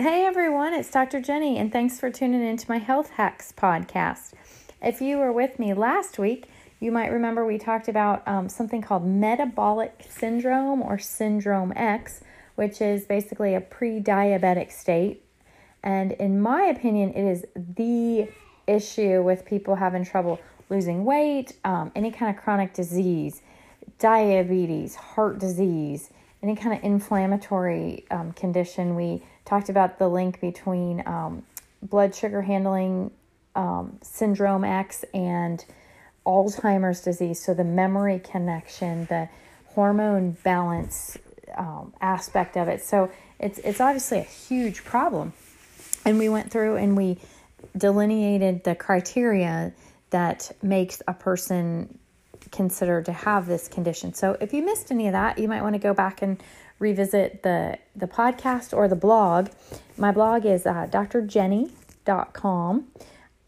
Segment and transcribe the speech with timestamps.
[0.00, 1.20] Hey everyone, it's Dr.
[1.20, 4.32] Jeni, and thanks for tuning into my Health Hacks podcast.
[4.80, 6.46] If you were with me last week,
[6.80, 12.22] you might remember we talked about um, something called metabolic syndrome or syndrome X,
[12.54, 15.22] which is basically a pre diabetic state.
[15.82, 18.30] And in my opinion, it is the
[18.66, 20.40] issue with people having trouble
[20.70, 23.42] losing weight, um, any kind of chronic disease,
[23.98, 26.08] diabetes, heart disease,
[26.42, 28.94] any kind of inflammatory um, condition.
[28.94, 31.42] We talked about the link between um,
[31.82, 33.10] blood sugar handling
[33.54, 35.64] um, syndrome X and
[36.26, 37.42] Alzheimer's disease.
[37.42, 39.28] So the memory connection, the
[39.66, 41.16] hormone balance
[41.56, 42.82] um, aspect of it.
[42.82, 45.32] So it's it's obviously a huge problem,
[46.04, 47.18] and we went through and we
[47.76, 49.72] delineated the criteria
[50.10, 51.98] that makes a person
[52.50, 54.14] considered to have this condition.
[54.14, 56.42] So if you missed any of that, you might want to go back and
[56.78, 59.50] revisit the the podcast or the blog.
[59.96, 62.86] My blog is uh, drjeni.com,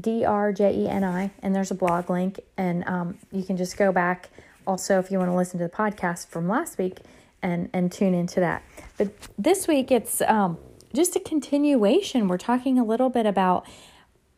[0.00, 3.56] D R J E N I, and there's a blog link, and um, you can
[3.56, 4.30] just go back.
[4.66, 6.98] Also, if you want to listen to the podcast from last week
[7.42, 8.62] and and tune into that.
[8.96, 10.58] But this week it's um,
[10.94, 12.28] just a continuation.
[12.28, 13.66] We're talking a little bit about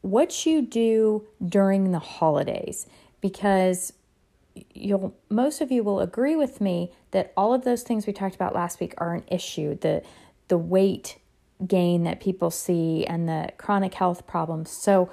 [0.03, 2.87] what you do during the holidays
[3.21, 3.93] because
[4.75, 8.35] you'll most of you will agree with me that all of those things we talked
[8.35, 9.77] about last week are an issue.
[9.77, 10.03] The
[10.49, 11.19] the weight
[11.67, 14.71] gain that people see and the chronic health problems.
[14.71, 15.11] So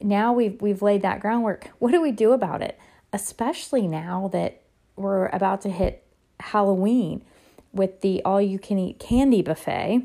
[0.00, 1.70] now we've we've laid that groundwork.
[1.78, 2.78] What do we do about it?
[3.12, 4.62] Especially now that
[4.96, 6.04] we're about to hit
[6.38, 7.22] halloween
[7.72, 10.02] with the all you can eat candy buffet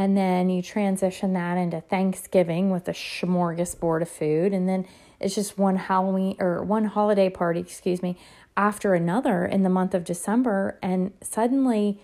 [0.00, 4.86] and then you transition that into thanksgiving with a smorgasbord of food and then
[5.20, 8.16] it's just one Halloween or one holiday party, excuse me,
[8.56, 10.78] after another in the month of December.
[10.80, 12.00] And suddenly,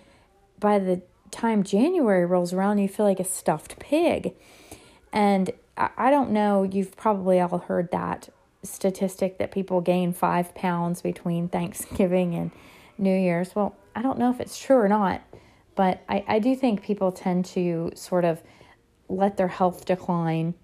[0.61, 4.35] by the time January rolls around, you feel like a stuffed pig.
[5.11, 8.29] And I don't know, you've probably all heard that
[8.63, 12.51] statistic that people gain five pounds between Thanksgiving and
[12.99, 13.55] New Year's.
[13.55, 15.23] Well, I don't know if it's true or not,
[15.77, 18.43] but I, I do think people tend to sort of
[19.09, 20.55] let their health decline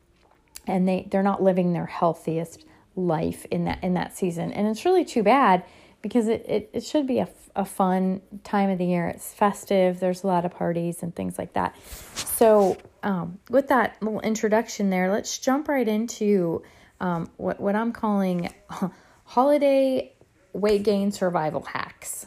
[0.67, 2.65] and they they're not living their healthiest
[2.97, 4.53] life in that in that season.
[4.53, 5.65] And it's really too bad
[6.03, 9.07] because it, it, it should be a, a fun time of the year.
[9.07, 10.01] It's festive.
[10.01, 11.77] There's a lot of parties and things like that.
[12.15, 16.63] So um, with that little introduction there let's jump right into
[17.01, 18.53] um, what, what i'm calling
[19.25, 20.13] holiday
[20.53, 22.27] weight gain survival hacks.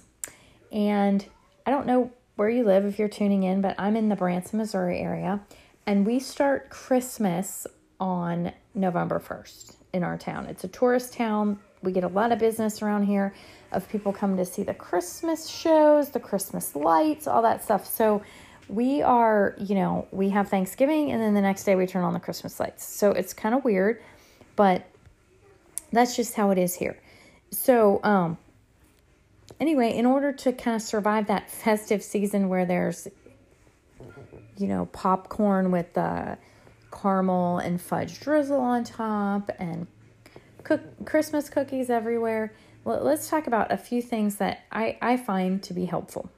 [0.72, 1.26] And
[1.66, 4.60] i don't know where you live if you're tuning in but i'm in the branson
[4.60, 5.40] missouri area
[5.86, 7.68] and we start christmas
[8.00, 10.46] on November 1st in our town.
[10.48, 11.60] It's a tourist town.
[11.82, 13.34] We get a lot of business around here
[13.72, 17.86] of people coming to see the Christmas shows, the Christmas lights, all that stuff.
[17.86, 18.22] So
[18.68, 22.14] we are, you know, we have Thanksgiving and then the next day we turn on
[22.14, 22.84] the Christmas lights.
[22.84, 24.02] So it's kind of weird,
[24.56, 24.86] but
[25.92, 26.98] that's just how it is here.
[27.52, 28.38] So, um,
[29.60, 33.08] anyway, in order to kind of survive that festive season where there's,
[34.58, 36.36] you know, popcorn with, uh,
[36.92, 39.88] caramel and fudge drizzle on top and
[40.64, 42.54] cook Christmas cookies everywhere.
[42.84, 46.30] Well, let's talk about a few things that I, I find to be helpful.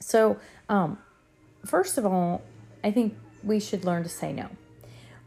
[0.00, 0.38] So,
[0.68, 0.98] um,
[1.64, 2.42] first of all,
[2.82, 4.48] I think we should learn to say no.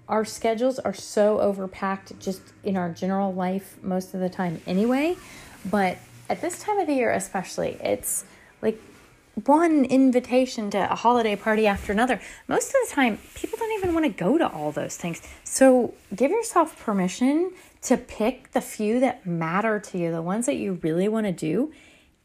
[0.08, 5.16] Our schedules are so overpacked just in our general life most of the time anyway,
[5.70, 5.98] but
[6.30, 8.24] at this time of the year especially, it's
[8.62, 8.80] like
[9.46, 12.20] one invitation to a holiday party after another.
[12.48, 15.22] Most of the time, people don't even want to go to all those things.
[15.44, 17.52] So give yourself permission
[17.84, 21.32] to pick the few that matter to you, the ones that you really want to
[21.32, 21.72] do,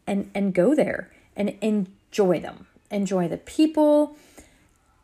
[0.07, 2.67] and, and go there and enjoy them.
[2.91, 4.17] Enjoy the people,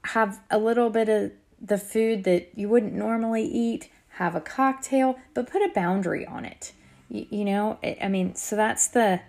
[0.04, 5.18] have a little bit of the food that you wouldn't normally eat, have a cocktail,
[5.34, 6.72] but put a boundary on it.
[7.10, 9.20] You, you know, I mean, so that's the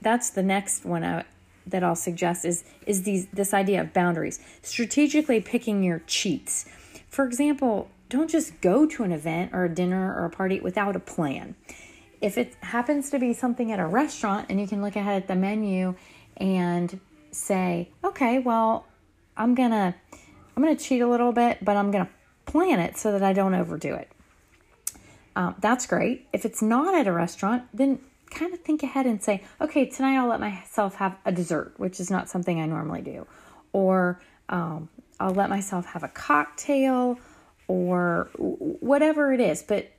[0.00, 1.24] that's the next one I,
[1.66, 4.40] that I'll suggest is is these this idea of boundaries.
[4.62, 6.66] Strategically picking your cheats.
[7.08, 10.94] For example, don't just go to an event or a dinner or a party without
[10.96, 11.56] a plan.
[12.20, 15.28] If it happens to be something at a restaurant and you can look ahead at
[15.28, 15.94] the menu
[16.36, 18.86] and say, "Okay, well,
[19.36, 19.94] I'm going to
[20.56, 22.12] I'm going to cheat a little bit, but I'm going to
[22.46, 24.13] plan it so that I don't overdo it."
[25.36, 26.26] Um, that's great.
[26.32, 27.98] If it's not at a restaurant, then
[28.30, 32.00] kind of think ahead and say, okay, tonight I'll let myself have a dessert, which
[32.00, 33.26] is not something I normally do.
[33.72, 34.88] Or um,
[35.18, 37.18] I'll let myself have a cocktail
[37.66, 39.62] or whatever it is.
[39.62, 39.90] But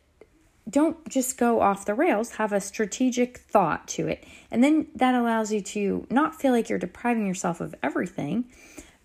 [0.70, 4.24] don't just go off the rails, have a strategic thought to it.
[4.50, 8.46] And then that allows you to not feel like you're depriving yourself of everything,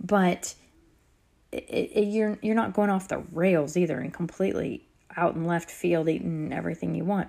[0.00, 0.54] but
[1.52, 4.86] it, it, you're you're not going off the rails either and completely
[5.16, 7.28] out in left field eating everything you want.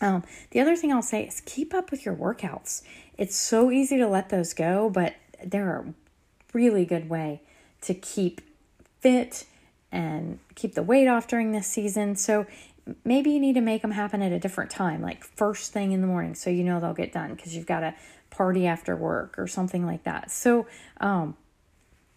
[0.00, 2.82] Um, the other thing I'll say is keep up with your workouts.
[3.18, 5.14] It's so easy to let those go, but
[5.44, 5.94] they're a
[6.54, 7.42] really good way
[7.82, 8.40] to keep
[9.00, 9.44] fit
[9.92, 12.16] and keep the weight off during this season.
[12.16, 12.46] So
[13.04, 16.00] maybe you need to make them happen at a different time, like first thing in
[16.00, 17.94] the morning, so you know they'll get done because you've got a
[18.30, 20.30] party after work or something like that.
[20.30, 20.66] So,
[21.00, 21.36] um,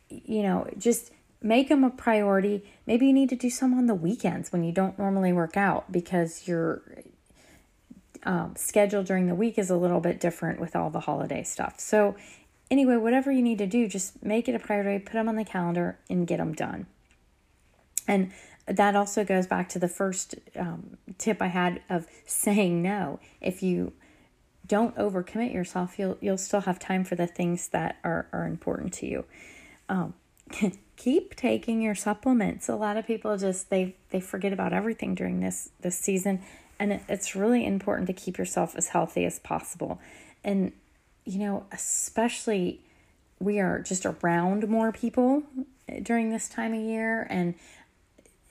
[0.10, 1.12] you know, just
[1.44, 2.64] make them a priority.
[2.88, 5.92] Maybe you need to do some on the weekends when you don't normally work out
[5.92, 6.82] because your
[8.24, 11.80] um, schedule during the week is a little bit different with all the holiday stuff.
[11.80, 12.16] So,
[12.72, 15.44] anyway, whatever you need to do, just make it a priority, put them on the
[15.44, 16.88] calendar, and get them done.
[18.08, 18.32] And
[18.66, 23.20] that also goes back to the first um, tip I had of saying no.
[23.42, 23.94] If you
[24.66, 28.94] don't overcommit yourself, you'll you'll still have time for the things that are, are important
[28.94, 29.26] to you.
[29.90, 30.14] Um,
[30.96, 32.70] keep taking your supplements.
[32.70, 36.42] A lot of people just they they forget about everything during this this season,
[36.80, 40.00] and it, it's really important to keep yourself as healthy as possible.
[40.44, 40.72] And
[41.26, 42.82] you know, especially
[43.40, 45.44] we are just around more people
[45.88, 47.56] eh, during this time of year, and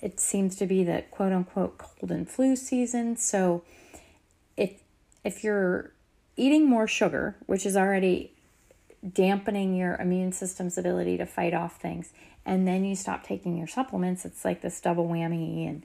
[0.00, 3.16] it seems to be the quote unquote cold and flu season.
[3.16, 3.62] So
[4.56, 4.82] if
[5.24, 5.92] if you're
[6.36, 8.31] eating more sugar, which is already
[9.10, 12.12] dampening your immune system's ability to fight off things,
[12.44, 15.84] and then you stop taking your supplements, it's like this double whammy, and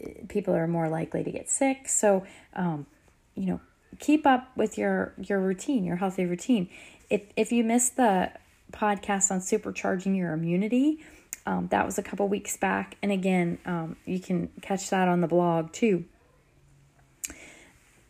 [0.00, 1.88] eh, people are more likely to get sick.
[1.88, 2.86] So, um,
[3.34, 3.60] you know,
[3.98, 6.68] keep up with your your routine, your healthy routine.
[7.10, 8.32] If if you missed the
[8.72, 11.00] podcast on supercharging your immunity,
[11.46, 12.96] um, that was a couple weeks back.
[13.02, 16.04] And again, um, you can catch that on the blog too.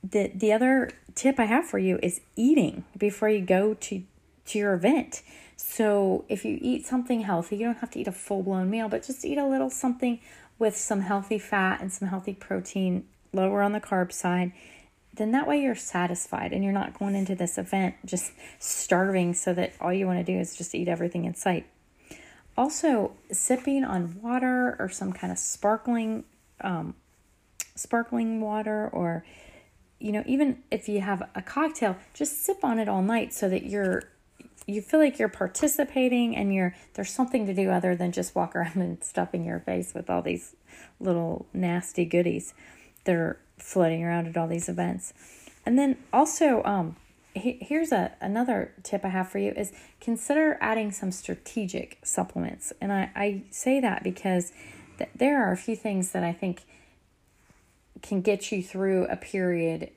[0.04, 4.02] The, the other tip I have for you is eating before you go to,
[4.46, 5.22] to your event.
[5.56, 8.88] So if you eat something healthy, you don't have to eat a full blown meal,
[8.88, 10.20] but just eat a little something
[10.58, 14.52] with some healthy fat and some healthy protein, lower on the carb side.
[15.14, 19.52] Then that way you're satisfied and you're not going into this event just starving so
[19.54, 21.66] that all you want to do is just eat everything in sight.
[22.56, 26.24] Also, sipping on water or some kind of sparkling,
[26.60, 26.94] um,
[27.74, 29.24] sparkling water, or
[29.98, 33.48] you know, even if you have a cocktail, just sip on it all night so
[33.48, 34.02] that you're
[34.66, 38.54] you feel like you're participating and you're there's something to do other than just walk
[38.54, 40.54] around and stuffing your face with all these
[41.00, 42.54] little nasty goodies
[43.04, 45.12] that are floating around at all these events.
[45.64, 46.96] And then also um,
[47.34, 52.72] here's a another tip I have for you is consider adding some strategic supplements.
[52.80, 54.52] And I, I say that because
[54.98, 56.62] th- there are a few things that I think
[58.02, 59.90] can get you through a period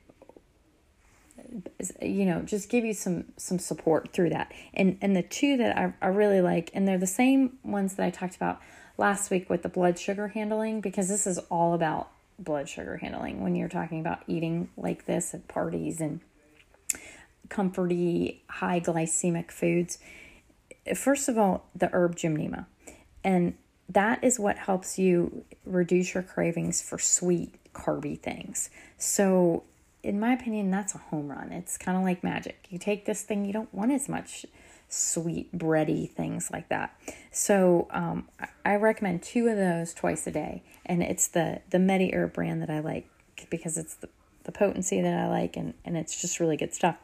[2.02, 5.76] you know just give you some some support through that and and the two that
[5.76, 8.60] I, I really like and they're the same ones that i talked about
[8.98, 13.42] last week with the blood sugar handling because this is all about blood sugar handling
[13.42, 16.20] when you're talking about eating like this at parties and
[17.48, 19.98] comforty, high glycemic foods.
[20.94, 22.66] First of all, the herb gymnema.
[23.24, 23.54] And
[23.88, 28.70] that is what helps you reduce your cravings for sweet, carby things.
[28.98, 29.64] So,
[30.06, 31.50] in my opinion, that's a home run.
[31.50, 32.66] It's kind of like magic.
[32.70, 34.46] You take this thing, you don't want as much
[34.88, 36.96] sweet, bready things like that.
[37.32, 38.28] So, um,
[38.64, 40.62] I recommend two of those twice a day.
[40.84, 43.08] And it's the, the MediHerb brand that I like
[43.50, 44.08] because it's the,
[44.44, 46.96] the potency that I like and, and it's just really good stuff.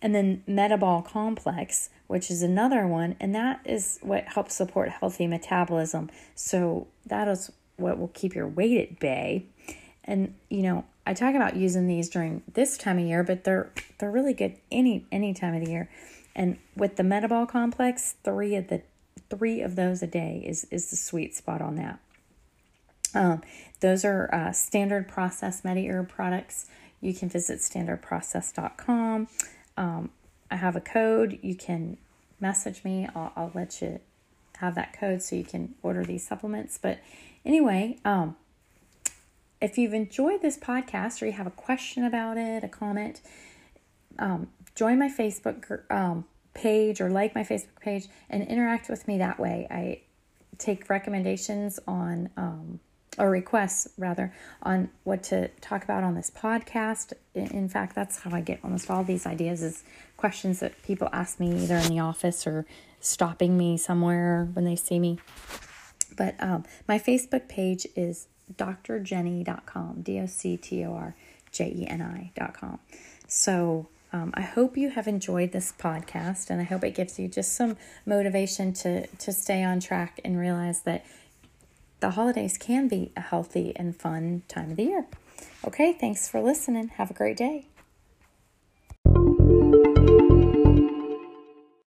[0.00, 5.26] And then Metabol Complex, which is another one, and that is what helps support healthy
[5.26, 6.10] metabolism.
[6.34, 9.46] So that is what will keep your weight at bay.
[10.04, 13.72] And you know, I talk about using these during this time of year, but they're
[13.98, 15.90] they're really good any any time of the year.
[16.34, 18.82] And with the Metabol Complex, three of the
[19.28, 21.98] three of those a day is is the sweet spot on that.
[23.14, 23.42] Um,
[23.80, 26.66] those are uh, standard process MediHerb products.
[27.00, 29.28] You can visit standardprocess.com.
[29.76, 30.10] Um,
[30.50, 31.38] I have a code.
[31.42, 31.98] You can
[32.40, 33.08] message me.
[33.14, 34.00] I'll, I'll let you
[34.58, 36.78] have that code so you can order these supplements.
[36.80, 37.00] But
[37.44, 38.36] anyway, um,
[39.62, 43.22] if you've enjoyed this podcast or you have a question about it, a comment,
[44.18, 49.18] um, join my Facebook um, page or like my Facebook page and interact with me
[49.18, 49.66] that way.
[49.70, 50.00] I
[50.58, 52.80] take recommendations on um,
[53.18, 57.12] or requests rather on what to talk about on this podcast.
[57.34, 59.84] In fact, that's how I get almost all these ideas is
[60.16, 62.66] questions that people ask me either in the office or
[63.00, 65.18] stopping me somewhere when they see me.
[66.16, 71.14] But um, my Facebook page is drjeni.com, D O C T O R
[71.50, 72.78] J E N I.com.
[73.26, 77.28] So um, I hope you have enjoyed this podcast, and I hope it gives you
[77.28, 81.04] just some motivation to to stay on track and realize that
[82.00, 85.06] the holidays can be a healthy and fun time of the year.
[85.64, 86.88] Okay, thanks for listening.
[86.88, 87.66] Have a great day.